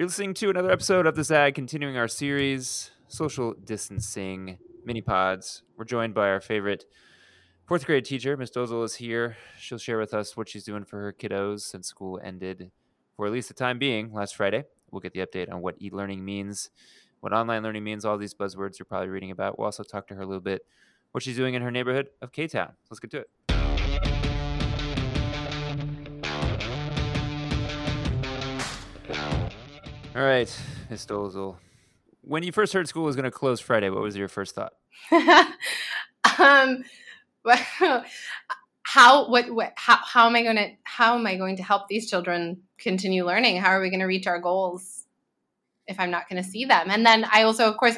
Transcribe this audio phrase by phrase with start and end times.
[0.00, 5.62] You're listening to another episode of The Zag, continuing our series, Social Distancing Mini Pods.
[5.76, 6.86] We're joined by our favorite
[7.66, 8.34] fourth grade teacher.
[8.34, 9.36] Miss Dozal is here.
[9.58, 12.70] She'll share with us what she's doing for her kiddos since school ended
[13.14, 14.64] for at least the time being last Friday.
[14.90, 16.70] We'll get the update on what e learning means,
[17.20, 19.58] what online learning means, all these buzzwords you're probably reading about.
[19.58, 20.62] We'll also talk to her a little bit
[21.12, 22.72] what she's doing in her neighborhood of K Town.
[22.88, 23.49] Let's get to it.
[30.16, 30.52] All right,
[30.90, 31.54] Miss Dozal.
[32.22, 34.72] When you first heard school was going to close Friday, what was your first thought?
[35.12, 36.84] um,
[37.44, 38.04] well,
[38.82, 41.86] how what, what how, how am I going to how am I going to help
[41.86, 43.58] these children continue learning?
[43.58, 45.04] How are we going to reach our goals
[45.86, 46.90] if I'm not going to see them?
[46.90, 47.96] And then I also, of course,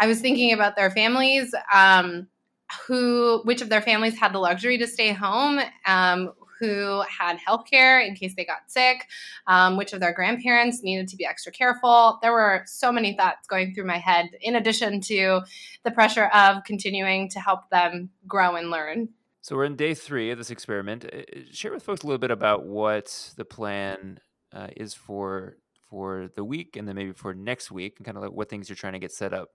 [0.00, 1.54] I was thinking about their families.
[1.72, 2.26] Um,
[2.86, 6.32] who which of their families had the luxury to stay home um,
[6.62, 9.08] who had health care in case they got sick,
[9.48, 12.20] um, which of their grandparents needed to be extra careful.
[12.22, 15.40] There were so many thoughts going through my head, in addition to
[15.82, 19.08] the pressure of continuing to help them grow and learn.
[19.40, 21.04] So we're in day three of this experiment.
[21.50, 24.20] Share with folks a little bit about what the plan
[24.52, 25.56] uh, is for
[25.90, 28.68] for the week, and then maybe for next week, and kind of like what things
[28.68, 29.50] you're trying to get set up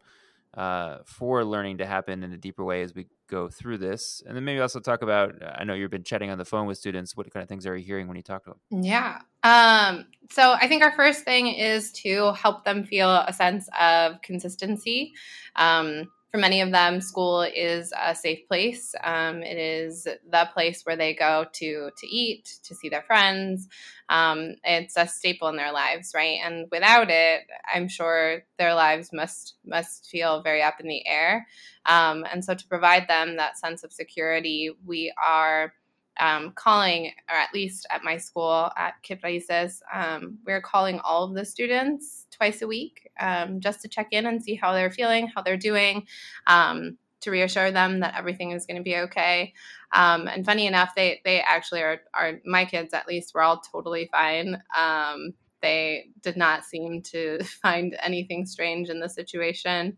[0.58, 4.24] uh, for learning to happen in a deeper way as we go through this.
[4.26, 6.80] And then maybe also talk about I know you've been chatting on the phone with
[6.80, 7.16] students.
[7.16, 8.84] What kind of things are you hearing when you talk to them?
[8.84, 9.20] Yeah.
[9.44, 14.20] Um, so I think our first thing is to help them feel a sense of
[14.24, 15.14] consistency.
[15.56, 18.94] Um, for many of them, school is a safe place.
[19.04, 23.68] Um, it is the place where they go to to eat, to see their friends.
[24.10, 26.40] Um, it's a staple in their lives, right?
[26.44, 31.48] And without it, I'm sure their lives must must feel very up in the air.
[31.86, 35.74] Um, and so, to provide them that sense of security, we are
[36.20, 41.34] um, calling, or at least at my school at KIPP um, we're calling all of
[41.34, 45.28] the students twice a week um, just to check in and see how they're feeling,
[45.28, 46.06] how they're doing,
[46.48, 49.54] um, to reassure them that everything is going to be okay.
[49.92, 53.60] Um, and funny enough, they they actually are, are my kids at least were all
[53.60, 54.62] totally fine.
[54.78, 59.98] Um, they did not seem to find anything strange in the situation.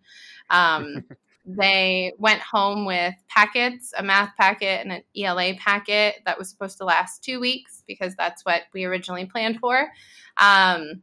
[1.58, 6.78] They went home with packets, a math packet and an ELA packet that was supposed
[6.78, 9.90] to last two weeks because that's what we originally planned for.
[10.38, 11.02] Um,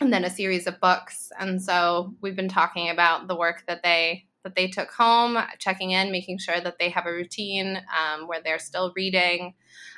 [0.00, 1.30] and then a series of books.
[1.38, 5.92] And so we've been talking about the work that they that they took home, checking
[5.92, 9.54] in, making sure that they have a routine um, where they're still reading.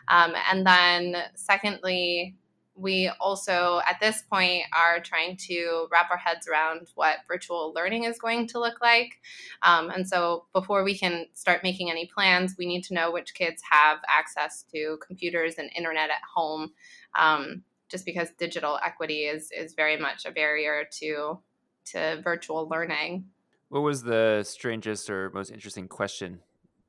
[0.07, 2.37] Um, and then, secondly,
[2.77, 8.05] we also at this point are trying to wrap our heads around what virtual learning
[8.05, 9.19] is going to look like.
[9.63, 13.35] Um, and so before we can start making any plans we need to know which
[13.35, 16.73] kids have access to computers and internet at home
[17.19, 21.39] um, just because digital equity is is very much a barrier to
[21.87, 23.27] to virtual learning.
[23.69, 26.41] What was the strangest or most interesting question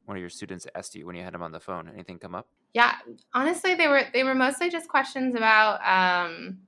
[0.06, 1.90] one of your students asked you when you had them on the phone?
[1.94, 2.96] Anything come up yeah,
[3.34, 6.60] honestly, they were they were mostly just questions about um,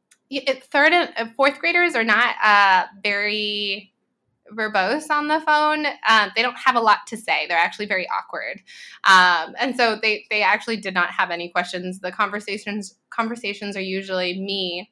[0.71, 3.93] third and uh, fourth graders are not uh, very
[4.55, 5.85] verbose on the phone.
[6.07, 7.45] Um, they don't have a lot to say.
[7.47, 8.61] They're actually very awkward,
[9.03, 11.99] um, and so they they actually did not have any questions.
[11.99, 14.89] The conversations conversations are usually me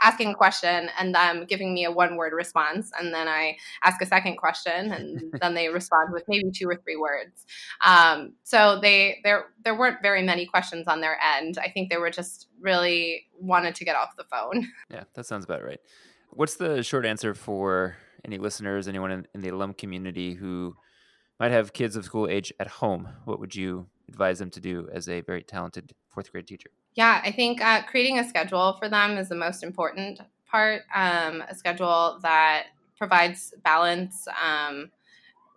[0.00, 4.00] asking a question and them giving me a one word response and then i ask
[4.00, 7.46] a second question and then they respond with maybe two or three words.
[7.84, 11.58] Um, so they there there weren't very many questions on their end.
[11.58, 14.68] I think they were just really wanted to get off the phone.
[14.90, 15.80] Yeah that sounds about right.
[16.30, 20.74] What's the short answer for any listeners anyone in, in the alum community who
[21.40, 23.08] might have kids of school age at home?
[23.24, 27.20] What would you advise them to do as a very talented fourth grade teacher yeah,
[27.24, 30.20] I think uh, creating a schedule for them is the most important
[30.50, 30.82] part.
[30.94, 32.66] Um, a schedule that
[32.98, 34.90] provides balance um,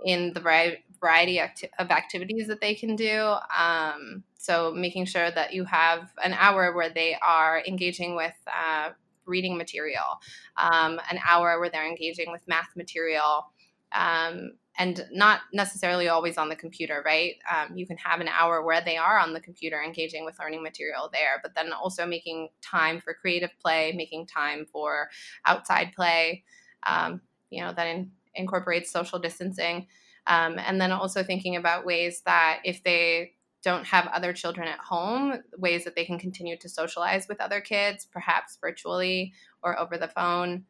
[0.05, 3.35] in the variety of activities that they can do.
[3.57, 8.91] Um, so, making sure that you have an hour where they are engaging with uh,
[9.25, 10.21] reading material,
[10.57, 13.47] um, an hour where they're engaging with math material.
[13.91, 17.35] Um, and not necessarily always on the computer, right?
[17.53, 20.63] Um, you can have an hour where they are on the computer engaging with learning
[20.63, 25.09] material there, but then also making time for creative play, making time for
[25.45, 26.43] outside play,
[26.85, 29.87] um, you know, that in, incorporates social distancing.
[30.27, 33.33] Um, and then also thinking about ways that if they
[33.63, 37.61] don't have other children at home, ways that they can continue to socialize with other
[37.61, 39.33] kids, perhaps virtually
[39.63, 40.65] or over the phone.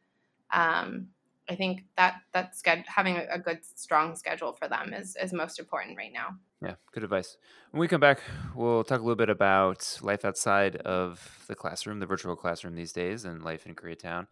[0.54, 1.08] Um,
[1.50, 2.84] I think that that's good.
[2.88, 6.38] Having a, a, good, strong schedule for them is is most important right now.
[6.62, 7.38] Yeah, good advice.
[7.72, 8.22] When we come back,
[8.56, 12.94] we'll talk a little bit about life outside of the classroom, the virtual classroom these
[12.94, 14.28] days, and life in Koreatown.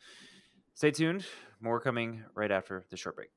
[0.74, 1.26] Stay tuned.
[1.62, 3.30] More coming right after the short break.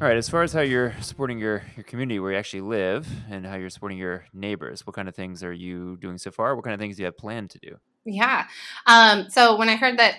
[0.00, 3.08] All right, as far as how you're supporting your, your community where you actually live
[3.28, 6.54] and how you're supporting your neighbors, what kind of things are you doing so far?
[6.54, 7.76] What kind of things do you have planned to do?
[8.04, 8.46] Yeah.
[8.86, 10.14] Um, so when I heard that,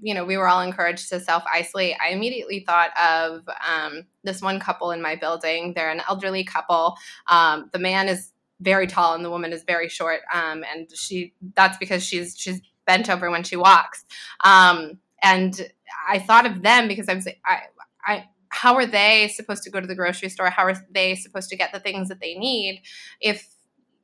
[0.00, 4.42] you know, we were all encouraged to self isolate, I immediately thought of um, this
[4.42, 5.72] one couple in my building.
[5.76, 6.96] They're an elderly couple.
[7.28, 11.32] Um, the man is very tall and the woman is very short, um, and she
[11.54, 14.04] that's because she's she's bent over when she walks.
[14.42, 15.70] Um, and
[16.08, 17.60] I thought of them because I was I
[18.04, 18.24] I
[18.56, 20.48] how are they supposed to go to the grocery store?
[20.48, 22.82] How are they supposed to get the things that they need
[23.20, 23.46] if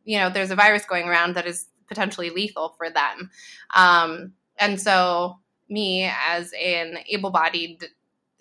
[0.04, 3.31] you know there's a virus going around that is potentially lethal for them?
[3.75, 5.38] Um, and so,
[5.70, 7.87] me as an able-bodied,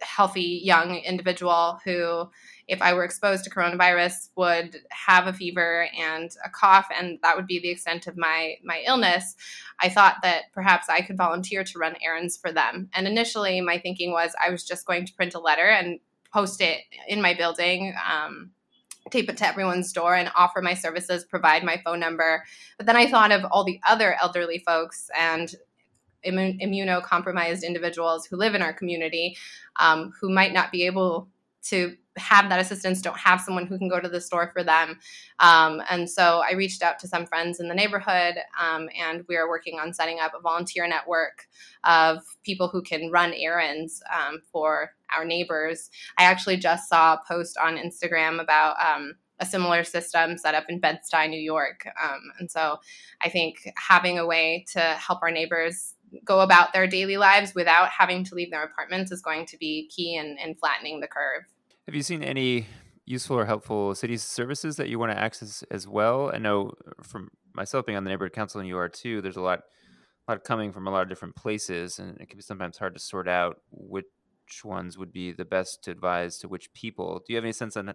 [0.02, 2.30] healthy young individual who
[2.72, 7.36] if I were exposed to coronavirus, would have a fever and a cough, and that
[7.36, 9.36] would be the extent of my my illness.
[9.82, 12.90] I thought that perhaps I could volunteer to run errands for them.
[12.94, 16.00] And initially, my thinking was I was just going to print a letter and
[16.34, 17.94] post it in my building.
[18.10, 18.52] Um,
[19.10, 22.46] tape it to everyone's door and offer my services, provide my phone number.
[22.78, 25.54] But then I thought of all the other elderly folks and
[26.26, 29.38] immunocompromised individuals who live in our community
[29.78, 31.28] um, who might not be able
[31.64, 35.00] to have that assistance don't have someone who can go to the store for them
[35.40, 39.38] um, and so i reached out to some friends in the neighborhood um, and we
[39.38, 41.48] are working on setting up a volunteer network
[41.86, 47.22] of people who can run errands um, for our neighbors i actually just saw a
[47.26, 51.88] post on instagram about um, a similar system set up in Bed-Stuy, New York.
[52.02, 52.78] Um, and so
[53.22, 57.90] I think having a way to help our neighbors go about their daily lives without
[57.90, 61.44] having to leave their apartments is going to be key in, in flattening the curve.
[61.86, 62.68] Have you seen any
[63.06, 66.32] useful or helpful city services that you want to access as well?
[66.34, 66.72] I know
[67.04, 69.62] from myself being on the neighborhood council and you are too, there's a lot
[70.28, 72.94] a lot coming from a lot of different places and it can be sometimes hard
[72.94, 74.06] to sort out which
[74.64, 77.20] ones would be the best to advise to which people.
[77.26, 77.94] Do you have any sense on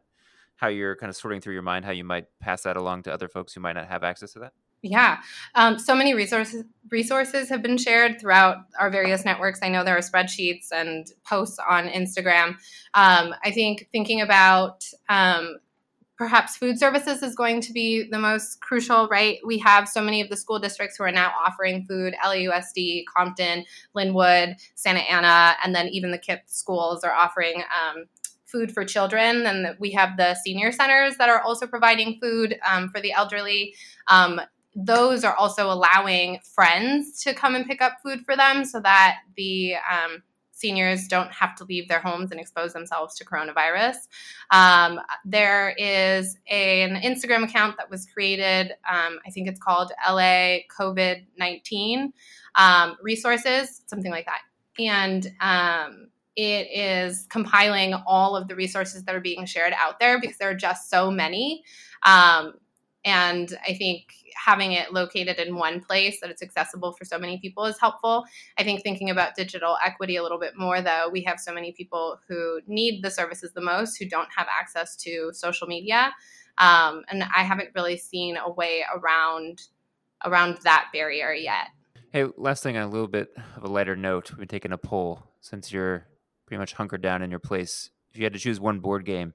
[0.56, 3.12] how you're kind of sorting through your mind how you might pass that along to
[3.12, 4.52] other folks who might not have access to that?
[4.82, 5.18] Yeah,
[5.54, 9.58] um, so many resources resources have been shared throughout our various networks.
[9.60, 12.50] I know there are spreadsheets and posts on Instagram.
[12.94, 15.56] Um, I think thinking about um,
[16.16, 19.38] perhaps food services is going to be the most crucial, right?
[19.44, 23.64] We have so many of the school districts who are now offering food LAUSD, Compton,
[23.94, 28.04] Lynwood, Santa Ana, and then even the KIPP schools are offering um,
[28.46, 29.44] food for children.
[29.46, 33.74] And we have the senior centers that are also providing food um, for the elderly.
[34.08, 34.40] Um,
[34.76, 39.16] those are also allowing friends to come and pick up food for them so that
[39.34, 43.96] the um, seniors don't have to leave their homes and expose themselves to coronavirus.
[44.50, 49.92] Um, there is a, an Instagram account that was created, um, I think it's called
[50.06, 52.12] LA COVID 19
[52.54, 54.42] um, resources, something like that.
[54.78, 60.20] And um, it is compiling all of the resources that are being shared out there
[60.20, 61.64] because there are just so many.
[63.06, 67.38] And I think having it located in one place that it's accessible for so many
[67.38, 68.24] people is helpful.
[68.58, 71.70] I think thinking about digital equity a little bit more, though, we have so many
[71.70, 76.12] people who need the services the most who don't have access to social media.
[76.58, 79.62] Um, and I haven't really seen a way around
[80.24, 81.68] around that barrier yet.
[82.12, 85.22] Hey, last thing a little bit of a lighter note, we've been taking a poll
[85.40, 86.06] since you're
[86.46, 87.90] pretty much hunkered down in your place.
[88.10, 89.34] If you had to choose one board game,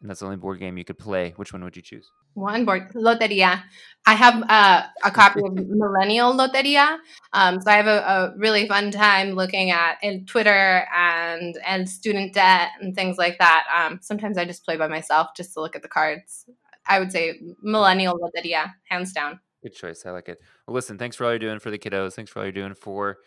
[0.00, 2.10] and that's the only board game you could play, which one would you choose?
[2.40, 3.62] One board loteria.
[4.06, 6.98] I have uh, a copy of Millennial Loteria,
[7.34, 11.88] um, so I have a, a, really fun time looking at in Twitter and and
[11.88, 13.66] student debt and things like that.
[13.76, 16.46] Um, sometimes I just play by myself just to look at the cards.
[16.86, 19.38] I would say Millennial Loteria, hands down.
[19.62, 20.06] Good choice.
[20.06, 20.38] I like it.
[20.66, 22.14] Well, listen, thanks for all you're doing for the kiddos.
[22.14, 23.18] Thanks for all you're doing for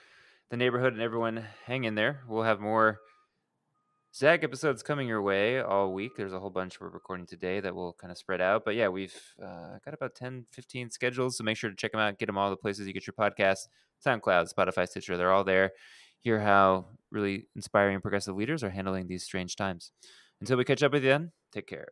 [0.49, 1.45] the neighborhood and everyone.
[1.65, 2.21] Hang in there.
[2.27, 2.99] We'll have more
[4.15, 6.11] Zag episodes coming your way all week.
[6.15, 8.63] There's a whole bunch we're recording today that will kind of spread out.
[8.63, 11.35] But yeah, we've uh, got about 10, 15 schedules.
[11.35, 12.19] So make sure to check them out.
[12.19, 13.69] Get them all the places you get your podcast
[14.05, 15.17] SoundCloud, Spotify, Stitcher.
[15.17, 15.71] They're all there.
[16.19, 19.91] Hear how really inspiring progressive leaders are handling these strange times.
[20.39, 21.87] Until we catch up with you then, take care.